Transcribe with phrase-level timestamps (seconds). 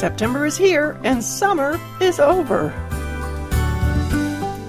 [0.00, 2.70] September is here and summer is over.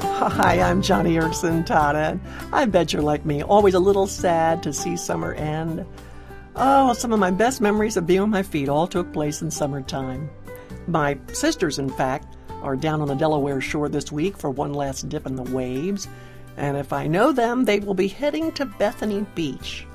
[0.02, 2.20] Hi, I'm Joni Eareckson Tada.
[2.52, 5.86] I bet you're like me, always a little sad to see summer end.
[6.58, 9.50] Oh, some of my best memories of being on my feet all took place in
[9.50, 10.30] summertime.
[10.86, 15.08] My sisters, in fact, are down on the Delaware shore this week for one last
[15.08, 16.10] dip in the waves.
[16.58, 19.88] And if I know them, they will be heading to Bethany Beach.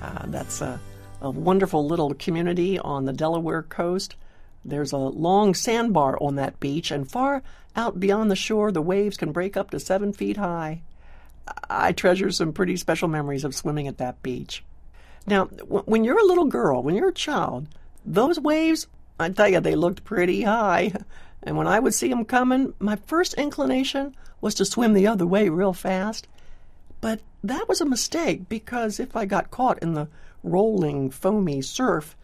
[0.00, 0.78] Uh, that's a,
[1.22, 4.14] a wonderful little community on the Delaware coast.
[4.68, 7.42] There's a long sandbar on that beach, and far
[7.76, 10.82] out beyond the shore, the waves can break up to seven feet high.
[11.70, 14.64] I treasure some pretty special memories of swimming at that beach.
[15.26, 17.68] Now, when you're a little girl, when you're a child,
[18.04, 18.86] those waves,
[19.18, 20.92] I tell you, they looked pretty high.
[21.42, 25.26] And when I would see them coming, my first inclination was to swim the other
[25.26, 26.26] way real fast.
[27.00, 30.08] But that was a mistake because if I got caught in the
[30.42, 32.16] rolling, foamy surf,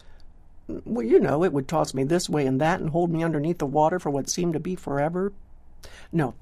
[0.67, 3.57] well, you know, it would toss me this way and that and hold me underneath
[3.57, 5.33] the water for what seemed to be forever.
[6.11, 6.35] No,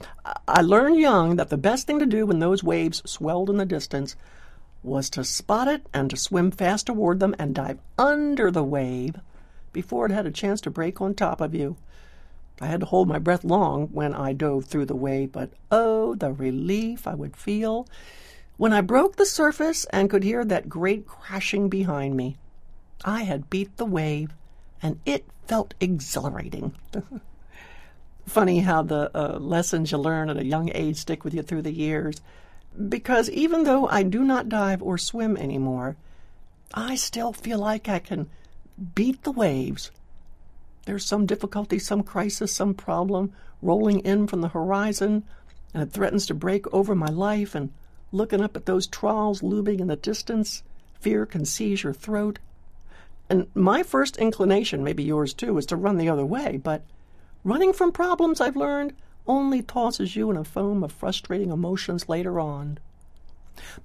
[0.47, 3.65] I learned young that the best thing to do when those waves swelled in the
[3.65, 4.15] distance
[4.83, 9.15] was to spot it and to swim fast toward them and dive under the wave
[9.73, 11.77] before it had a chance to break on top of you.
[12.59, 16.13] I had to hold my breath long when I dove through the wave, but oh,
[16.15, 17.87] the relief I would feel
[18.57, 22.37] when I broke the surface and could hear that great crashing behind me.
[23.03, 24.33] I had beat the wave,
[24.81, 26.73] and it felt exhilarating.
[28.25, 31.63] Funny how the uh, lessons you learn at a young age stick with you through
[31.63, 32.21] the years.
[32.87, 35.97] Because even though I do not dive or swim anymore,
[36.73, 38.29] I still feel like I can
[38.95, 39.91] beat the waves.
[40.85, 45.23] There's some difficulty, some crisis, some problem rolling in from the horizon,
[45.73, 47.53] and it threatens to break over my life.
[47.53, 47.71] And
[48.11, 50.63] looking up at those trawls looming in the distance,
[50.99, 52.39] fear can seize your throat.
[53.31, 56.83] And my first inclination, maybe yours too, is to run the other way, but
[57.45, 58.91] running from problems, I've learned,
[59.25, 62.77] only tosses you in a foam of frustrating emotions later on.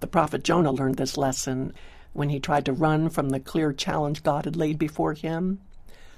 [0.01, 1.75] The prophet Jonah learned this lesson
[2.13, 5.61] when he tried to run from the clear challenge God had laid before him.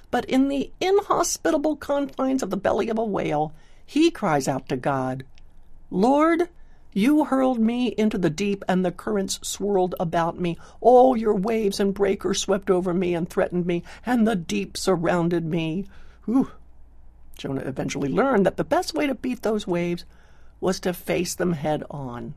[0.09, 3.53] But in the inhospitable confines of the belly of a whale,
[3.85, 5.23] he cries out to God,
[5.91, 6.49] Lord,
[6.93, 10.57] you hurled me into the deep, and the currents swirled about me.
[10.81, 15.45] All your waves and breakers swept over me and threatened me, and the deep surrounded
[15.45, 15.85] me.
[16.25, 16.51] Whew.
[17.37, 20.03] Jonah eventually learned that the best way to beat those waves
[20.59, 22.33] was to face them head on.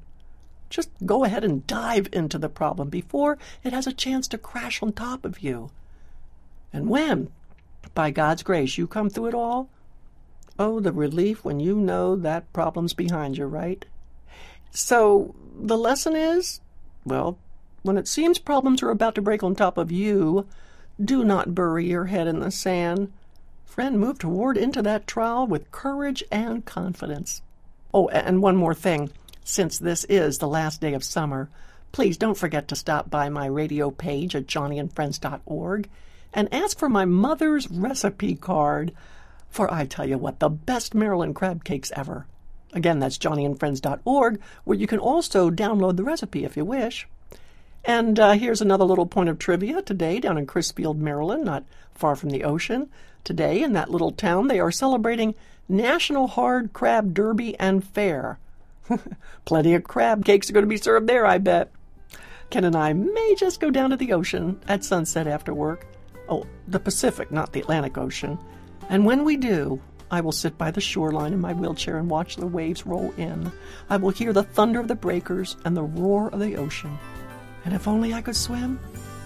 [0.70, 4.82] Just go ahead and dive into the problem before it has a chance to crash
[4.82, 5.70] on top of you.
[6.72, 7.30] And when,
[7.94, 9.68] by God's grace, you come through it all,
[10.58, 13.84] oh, the relief when you know that problem's behind you, right?
[14.72, 16.60] So the lesson is
[17.04, 17.38] well,
[17.82, 20.46] when it seems problems are about to break on top of you,
[21.02, 23.12] do not bury your head in the sand.
[23.64, 27.42] Friend, move toward into that trial with courage and confidence.
[27.92, 29.10] Oh, and one more thing.
[29.44, 31.48] Since this is the last day of summer,
[31.90, 35.88] please don't forget to stop by my radio page at joniandfriends.org
[36.32, 38.92] and ask for my mother's recipe card
[39.52, 42.26] for I tell you what, the best Maryland crab cakes ever.
[42.72, 47.06] Again, that's joniandfriends.org, where you can also download the recipe if you wish.
[47.84, 52.16] And uh, here's another little point of trivia today down in Crisfield, Maryland, not far
[52.16, 52.88] from the ocean.
[53.24, 55.34] Today, in that little town, they are celebrating
[55.68, 58.38] National Hard Crab Derby and Fair.
[59.44, 61.70] Plenty of crab cakes are going to be served there, I bet.
[62.50, 65.86] Ken and I may just go down to the ocean at sunset after work.
[66.28, 68.38] Oh, the Pacific, not the Atlantic Ocean.
[68.88, 69.80] And when we do,
[70.12, 73.50] I will sit by the shoreline in my wheelchair and watch the waves roll in.
[73.88, 76.98] I will hear the thunder of the breakers and the roar of the ocean.
[77.64, 78.78] And if only I could swim,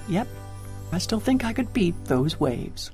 [0.09, 0.29] yep,
[0.93, 2.93] I still think I could beat those waves.